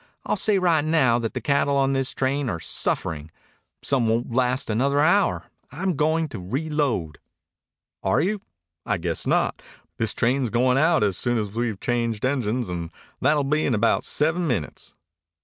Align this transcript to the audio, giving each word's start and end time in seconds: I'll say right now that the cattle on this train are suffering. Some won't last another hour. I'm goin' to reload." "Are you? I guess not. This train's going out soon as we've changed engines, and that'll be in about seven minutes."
I'll 0.25 0.35
say 0.35 0.57
right 0.57 0.83
now 0.83 1.19
that 1.19 1.35
the 1.35 1.41
cattle 1.41 1.77
on 1.77 1.93
this 1.93 2.11
train 2.11 2.49
are 2.49 2.59
suffering. 2.59 3.29
Some 3.83 4.09
won't 4.09 4.31
last 4.33 4.67
another 4.67 4.99
hour. 4.99 5.51
I'm 5.71 5.95
goin' 5.95 6.27
to 6.29 6.39
reload." 6.39 7.19
"Are 8.01 8.19
you? 8.19 8.41
I 8.83 8.97
guess 8.97 9.27
not. 9.27 9.61
This 9.97 10.15
train's 10.15 10.49
going 10.49 10.79
out 10.79 11.03
soon 11.13 11.37
as 11.37 11.51
we've 11.53 11.79
changed 11.79 12.25
engines, 12.25 12.67
and 12.67 12.89
that'll 13.19 13.43
be 13.43 13.63
in 13.63 13.75
about 13.75 14.03
seven 14.03 14.47
minutes." 14.47 14.95